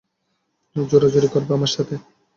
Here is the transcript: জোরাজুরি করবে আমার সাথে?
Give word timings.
জোরাজুরি 0.75 1.27
করবে 1.33 1.51
আমার 1.57 1.71
সাথে? 1.75 1.95